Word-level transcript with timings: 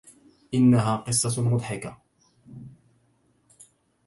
إنها 0.53 0.95
قصةٌ 0.95 1.39
مضحكة. 1.49 2.01